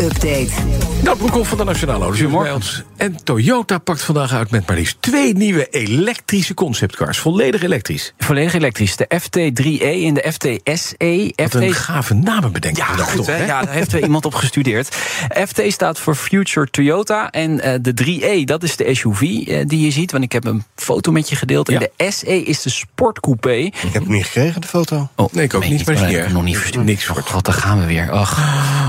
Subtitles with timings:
[0.00, 0.48] Update.
[1.02, 2.06] Nou, Broekhoff van de Nationale
[2.54, 2.82] ons.
[2.96, 7.18] En Toyota pakt vandaag uit met maar liefst twee nieuwe elektrische conceptcars.
[7.18, 8.12] Volledig elektrisch.
[8.18, 8.96] Volledig elektrisch.
[8.96, 11.32] De FT3E en de FT-SE.
[11.36, 12.78] Wat een gave namen bedenkt.
[12.78, 13.44] Ja, vandaag goed, toch, hè?
[13.44, 14.94] ja, daar heeft er iemand op gestudeerd.
[15.46, 17.30] FT staat voor Future Toyota.
[17.30, 20.12] En eh, de 3E, dat is de SUV eh, die je ziet.
[20.12, 21.68] Want ik heb een foto met je gedeeld.
[21.68, 21.88] En Ja.
[21.96, 23.52] de SE is de sportcoupé.
[23.56, 25.08] Ik heb hem niet gekregen, de foto.
[25.16, 26.84] Oh, Nee, ik ook niet, maar is maar niet ik heb nog niet verstuurd.
[26.84, 27.22] Niks voor.
[27.26, 28.10] God, daar gaan we weer.
[28.10, 28.36] Ach,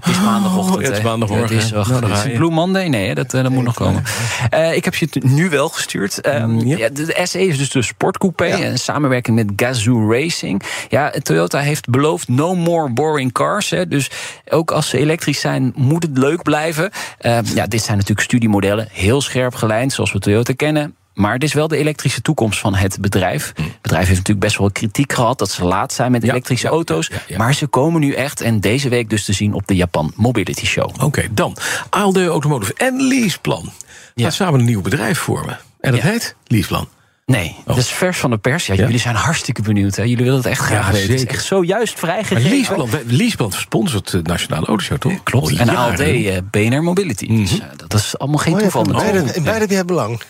[0.00, 0.89] het is maandagochtend.
[0.90, 1.56] Het is maandagmorgen.
[1.56, 2.36] Het is, Nou, is.
[2.36, 2.88] Blue Monday?
[2.88, 4.02] Nee, hè, dat, eh, dat moet nog komen.
[4.50, 6.20] Eh, ik heb je het nu wel gestuurd.
[6.20, 6.76] Ehm, Ja.
[6.76, 8.46] ja, de, SE is dus de sportcoupé.
[8.64, 10.62] Een samenwerking met Gazoo Racing.
[10.88, 13.70] Ja, Toyota heeft beloofd no more boring cars.
[13.70, 14.10] Hè, dus
[14.48, 16.90] ook als ze elektrisch zijn, moet het leuk blijven.
[17.18, 18.88] Ehm, ja, dit zijn natuurlijk studiemodellen.
[18.92, 20.94] Heel scherp gelijnd, zoals we Toyota kennen.
[21.20, 23.52] Maar het is wel de elektrische toekomst van het bedrijf.
[23.56, 26.66] Het bedrijf heeft natuurlijk best wel kritiek gehad dat ze laat zijn met Ja, elektrische
[26.66, 27.06] ja, auto's.
[27.06, 27.36] ja, ja, ja.
[27.38, 28.40] Maar ze komen nu echt.
[28.40, 30.90] En deze week dus te zien op de Japan Mobility Show.
[31.02, 31.56] Oké, dan.
[31.90, 33.72] ALD Automotive en Leaseplan.
[34.14, 35.58] Gaat samen een nieuw bedrijf vormen.
[35.80, 36.06] En dat Ja.
[36.08, 36.88] heet Leaseplan.
[37.26, 38.66] Nee, dat is vers van de pers.
[38.66, 38.78] Ja, Oh.
[38.78, 38.84] Ja?
[38.84, 39.96] Jullie zijn hartstikke benieuwd.
[39.96, 40.02] Hè?
[40.02, 41.10] Jullie willen het echt graag Ja, weten.
[41.10, 42.50] Het is echt zojuist vrijgegeven.
[42.50, 45.22] Leaseplan, Leaseplan sponsort de Nationale Autoshow, toch?
[45.22, 45.56] Klopt.
[45.56, 45.68] En.
[45.76, 47.26] ALD, eh, BNR Mobility.
[47.26, 47.60] Dus, Mhm.
[47.62, 48.92] eh, dat is allemaal geen Oh, ja, toeval.
[49.02, 50.20] beide, beide heb jij belang.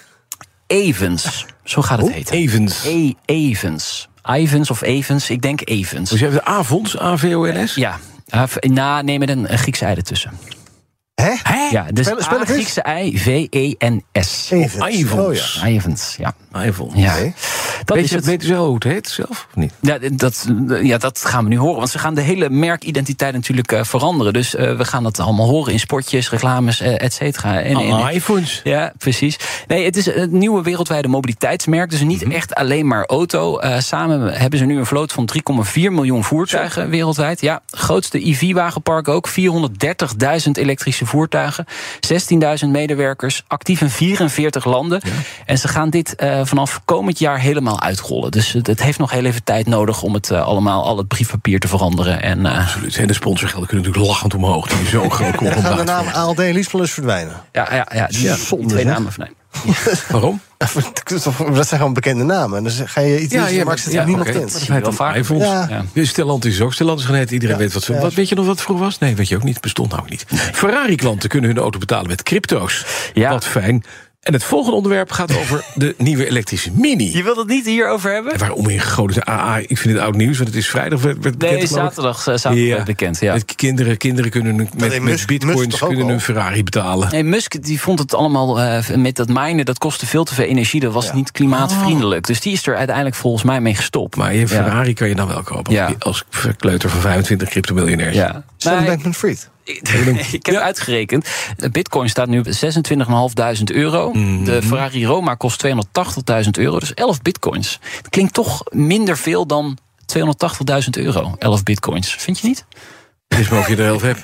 [0.71, 2.35] Evans, zo gaat het heten.
[2.35, 2.85] Evans.
[2.87, 4.09] E Evans.
[4.39, 6.11] Ivans of Evans, ik denk Evans.
[6.11, 7.75] Dus je hebt de Avons, AVONS.
[7.75, 7.99] Ja,
[8.61, 10.33] na, nee, met een Griekse ei ertussen.
[11.15, 11.69] Hè?
[11.71, 12.51] Ja, dus Spel- A, het eens.
[12.51, 14.51] Griekse ei, V-E-N-S.
[14.51, 14.93] Even.
[14.93, 15.21] Ivans.
[15.57, 15.69] Oh, ja.
[15.69, 16.35] Ivans, ja.
[16.51, 16.95] Avons.
[16.95, 17.17] ja.
[17.85, 18.25] Dat Weet is je, het.
[18.25, 19.29] weet je wel hoe het heet zelf?
[19.31, 19.73] Of niet?
[19.81, 20.47] Ja dat,
[20.83, 21.77] ja, dat gaan we nu horen.
[21.77, 24.33] Want ze gaan de hele merkidentiteit natuurlijk eh, veranderen.
[24.33, 27.61] Dus eh, we gaan dat allemaal horen in spotjes, reclames, eh, et cetera.
[27.61, 28.61] En, en- Ah, iPhones.
[28.65, 29.39] ja, precies.
[29.67, 31.91] Nee, het is het nieuwe wereldwijde mobiliteitsmerk.
[31.91, 32.31] Dus niet Mhm.
[32.35, 33.59] echt alleen maar auto.
[33.79, 37.41] Samen hebben ze nu een vloot van 3,4 miljoen voertuigen wereldwijd.
[37.41, 39.29] Ja, grootste EV-wagenpark ook.
[39.29, 41.65] 430.000 elektrische voertuigen.
[42.01, 43.45] 16.000 medewerkers.
[43.47, 45.01] Actief in 44 landen.
[45.47, 46.15] En ze gaan dit
[46.45, 48.31] vanaf komend jaar helemaal uitrollen.
[48.31, 51.09] Dus het, het heeft nog heel even tijd nodig om het eh, allemaal, al het
[51.09, 52.23] briefpapier te veranderen.
[52.23, 52.97] En, eh, Absoluut.
[52.97, 54.69] En de sponsorgelden kunnen natuurlijk lachend omhoog.
[54.69, 57.35] Die is zo groot komt Dan gaan de naam ALD en Leaseplan dus verdwijnen.
[57.53, 59.29] ja, ja, ja, die, Ja, zonde, twee namen nee.
[60.11, 60.41] Waarom?
[61.55, 62.59] Dat zijn gewoon bekende namen.
[62.59, 64.39] En dan ga je iets ja, maar zit er niemand oké.
[64.39, 64.47] in.
[64.47, 65.47] Dat heet dan iPhones.
[65.47, 65.67] Ja.
[65.69, 65.85] Ja.
[65.93, 67.33] Dus Stellantis is ook Stellantis gaan heten.
[67.33, 67.63] Iedereen Ja.
[67.63, 67.93] weet wat ze...
[67.93, 68.01] Ja.
[68.01, 68.99] Wat, weet je nog wat vroeger was?
[68.99, 69.61] Nee, weet je ook niet.
[69.61, 70.25] Bestond nou ook niet.
[70.53, 72.85] Ferrari-klanten kunnen hun auto betalen met crypto's.
[73.15, 73.31] Ja.
[73.31, 73.85] Wat fijn.
[74.21, 77.17] En het volgende onderwerp gaat over de nieuwe elektrische Mini.
[77.17, 78.33] Je wilt het niet hierover hebben?
[78.33, 79.57] En waarom in grote AA?
[79.57, 82.25] Ik vind het oud nieuws, want het is vrijdag werd, werd bekend, Nee, zaterdag, eh,
[82.35, 82.75] zaterdag Ja.
[82.75, 83.21] werd bekend.
[83.21, 83.33] Ja.
[83.33, 87.09] Met kinderen, kinderen kunnen met, met Musk- bitcoins kunnen hun Ferrari betalen.
[87.11, 90.45] Nee, Musk die vond het allemaal eh, met dat minen, dat kostte veel te veel
[90.45, 90.81] energie.
[90.81, 91.15] Dat was Ja.
[91.15, 92.27] niet klimaatvriendelijk.
[92.27, 94.17] Dus die is er uiteindelijk volgens mij mee gestopt.
[94.17, 94.47] Maar je Ja.
[94.47, 95.73] Ferrari kan je dan wel kopen.
[95.73, 95.91] Ja.
[95.99, 96.25] Als
[96.57, 98.17] kleuter van 25 cryptomiljonairs.
[98.17, 98.43] Ja.
[98.63, 99.49] Sam Bankman-Fried.
[100.33, 101.29] ik heb uitgerekend.
[101.57, 104.13] De bitcoin staat nu op 26.500 euro.
[104.13, 104.45] Mhm.
[104.45, 106.79] De Ferrari Roma kost 280.000 euro.
[106.79, 107.79] Dus 11 bitcoins.
[107.97, 111.35] Dat klinkt toch minder veel dan 280.000 euro.
[111.39, 112.15] 11 bitcoins.
[112.15, 112.65] Vind je niet?
[113.29, 114.23] Het is maar of je er 11 hebt.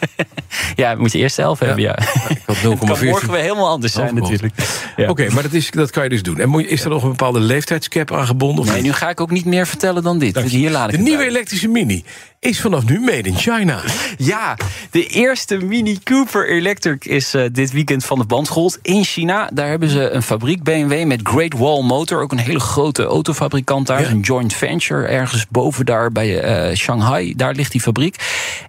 [0.75, 1.99] Ja, moet je eerst zelf hebben, ja.
[2.29, 3.05] Ik had Het kan 0,14.
[3.05, 4.55] morgen weer helemaal anders zijn natuurlijk.
[4.97, 5.09] Ja.
[5.09, 6.39] Oké, maar dat, is, dat kan je dus doen.
[6.39, 8.65] En moet is er nog een bepaalde leeftijdscap aangebonden?
[8.65, 10.39] Of Nee, nu ga ik ook niet meer vertellen dan dit.
[10.39, 12.05] Hier laat ik de nieuwe elektrische Mini
[12.47, 13.81] is vanaf nu made in China.
[14.19, 14.57] Ja,
[14.91, 19.51] de eerste Mini Cooper Electric is eh, dit weekend van de band gerold in China.
[19.53, 23.87] Daar hebben ze een fabriek BMW met Great Wall Motor, ook een hele grote autofabrikant
[23.87, 24.09] daar, Ja.
[24.11, 27.35] een joint venture ergens boven daar bij eh, Shanghai.
[27.37, 28.17] Daar ligt die fabriek.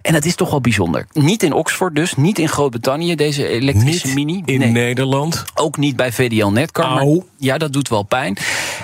[0.02, 1.06] En dat is toch wel bijzonder.
[1.12, 4.42] Niet in Oxford dus, niet in Groot-Brittannië deze elektrische Niet Mini.
[4.44, 4.70] in Nee.
[4.70, 5.44] Nederland.
[5.54, 6.94] Ook niet bij VDL Netcar.
[6.94, 7.22] maar-.
[7.36, 8.36] Ja, dat doet wel pijn.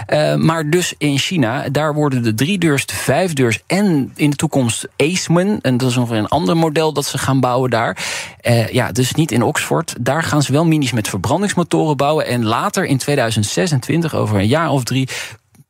[0.07, 4.84] Eh, maar dus in China, daar worden de driedeurs, de vijfdeurs en in de toekomst
[4.97, 5.59] Aceman.
[5.61, 8.07] En dat is nog een ander model dat ze gaan bouwen daar.
[8.41, 9.95] Eh, ja, dus niet in Oxford.
[10.01, 12.27] Daar gaan ze wel minis met verbrandingsmotoren bouwen.
[12.27, 15.09] En later in 2026, over een jaar of drie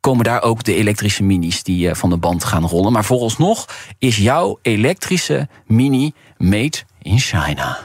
[0.00, 2.92] komen daar ook de elektrische minis die eh, van de band gaan rollen.
[2.92, 3.68] Maar vooralsnog
[3.98, 7.78] is jouw elektrische mini made in China.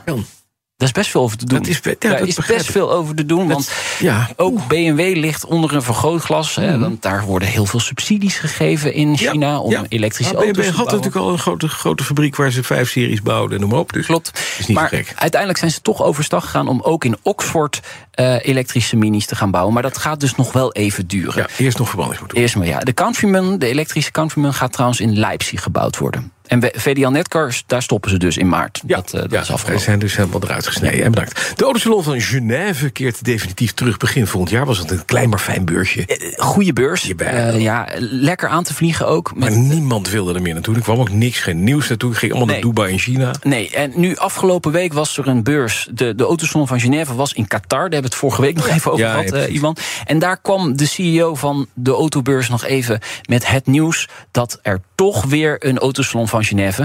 [0.79, 1.57] Daar is best veel over te doen.
[1.59, 3.47] Dat is ja, Daar dat is best veel over te doen.
[3.47, 4.29] Dat- Want ja.
[4.35, 6.55] ook BMW ligt onder een vergrootglas.
[6.55, 6.79] hè, Mhm.
[6.79, 10.75] want daar worden heel veel subsidies gegeven in China om elektrische auto's BMW te had
[10.75, 10.95] bouwen.
[10.95, 13.93] natuurlijk al een grote, grote fabriek waar ze vijf series bouwden en noem maar op.
[13.93, 14.31] Dus Klopt.
[14.59, 15.13] is niet maar gek.
[15.15, 17.79] uiteindelijk zijn ze toch overstag gegaan om ook in Oxford
[18.11, 19.73] eh, elektrische minis te gaan bouwen.
[19.73, 21.37] Maar dat gaat dus nog wel even duren.
[21.41, 22.37] Ja, eerst nog verbrandingsmotor.
[22.37, 22.79] Eerst maar ja.
[22.79, 26.31] De Countryman, de elektrische Countryman, gaat trouwens in Leipzig gebouwd worden.
[26.49, 28.81] En VDL Netcars, daar stoppen ze dus in maart.
[28.87, 29.83] Ja, dat, eh, dat ja, is afgelopen.
[29.83, 31.03] zijn dus helemaal eruit gesneden.
[31.03, 31.53] En bedankt.
[31.55, 33.97] De Autosalon van Genève keert definitief terug.
[33.97, 36.05] Begin volgend jaar was het een klein maar fijn beursje.
[36.05, 37.13] Eh, Goede beurs.
[37.15, 39.31] Eh, ja, lekker aan te vliegen ook.
[39.35, 40.75] Met, Maar niemand wilde er meer naartoe.
[40.75, 42.09] Er kwam ook niks, geen nieuws naartoe.
[42.09, 42.63] Het ging allemaal Nee.
[42.63, 43.31] naar Dubai en China.
[43.43, 45.87] Nee, en nu afgelopen week was er een beurs.
[45.93, 47.67] De, de Autosalon van Genève was in Qatar.
[47.69, 49.57] Daar hebben we het vorige week nog even over Ja, gehad, ja, eh, precies.
[49.57, 49.75] Iwan.
[50.05, 54.07] En daar kwam de CEO van de autobeurs nog even met het nieuws...
[54.31, 56.83] dat er toch weer een Autosalon van Genève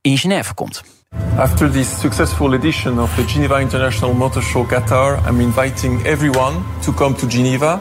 [0.00, 0.82] in Genève komt.
[1.36, 6.92] After this successful edition of the Geneva International Motor Show Qatar, I'm inviting everyone to
[6.92, 7.80] come to Geneva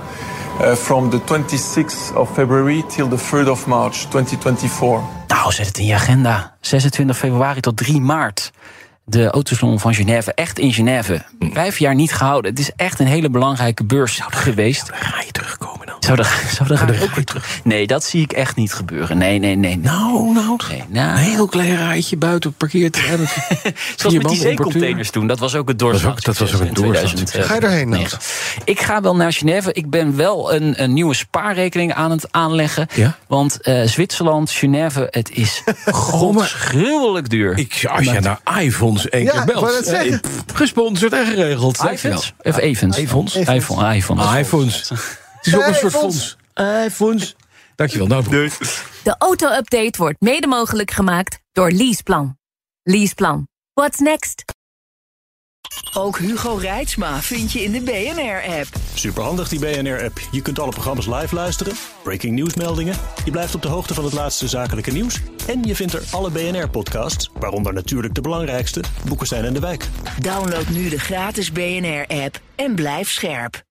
[0.62, 5.01] uh, from the 26th of February till the 3rd of March 2024.
[5.27, 6.56] Nou, zet het in je agenda.
[6.62, 8.51] 26 februari tot 3 maart.
[9.06, 11.25] De Autosalon van Genève, echt in Genève.
[11.39, 12.51] Vijf jaar niet gehouden.
[12.51, 14.88] Het is echt een hele belangrijke beurs geweest.
[14.88, 15.44] Dan ga je terugkomen dan.
[16.05, 17.59] Zou er, zou er dan ook weer terug?
[17.63, 19.17] Nee, dat zie ik echt niet gebeuren.
[19.17, 19.75] Nee, nee, nee.
[19.77, 19.91] nee.
[19.91, 20.57] Nou, nou.
[20.69, 21.09] Nee, nou.
[21.09, 22.93] Een heel klein rijtje buiten parkeert.
[22.93, 23.03] Dat-
[23.95, 25.27] Zoals met die zeecontainers toen.
[25.27, 26.19] Dat was ook het doorslag.
[26.21, 27.45] Dat was ook een doorslagssucces.
[27.45, 27.99] Ga je erheen, Nee.
[27.99, 28.17] Nout?
[28.63, 29.73] Ik ga wel naar Genève.
[29.73, 32.87] Ik ben wel een, een nieuwe spaarrekening aan het aanleggen.
[32.93, 33.15] Ja?
[33.27, 37.57] Want eh, Zwitserland, Genève, het is godsgruwelijk duur.
[37.57, 39.87] Ik, als je naar iPhones één keer belt.
[39.87, 41.85] eh, pff, gesponsord en geregeld.
[41.91, 42.33] iPhones?
[42.41, 42.97] Of Evans?
[42.97, 43.35] iPhones.
[43.35, 44.21] iPhone, iPhone.
[44.21, 44.91] Ah, iPhones.
[45.45, 46.38] Het is ook een soort fonds.
[46.86, 47.36] iPhones.
[47.75, 48.07] Dankjewel.
[48.07, 48.50] Nou,
[49.03, 52.38] De auto-update wordt mede mogelijk gemaakt door Leaseplan.
[52.83, 53.47] Leaseplan.
[53.74, 54.44] What's next?
[55.94, 58.68] Ook Hugo Reitsma vind je in de BNR-app.
[58.94, 60.19] Superhandig die BNR-app.
[60.31, 62.95] Je kunt alle programma's live luisteren, breaking nieuwsmeldingen.
[63.25, 65.21] Je blijft op de hoogte van het laatste zakelijke nieuws.
[65.48, 69.88] En je vindt er alle BNR-podcasts, waaronder natuurlijk de belangrijkste, Boeken zijn in de wijk.
[70.21, 73.64] Download nu de gratis BNR-app en blijf scherp.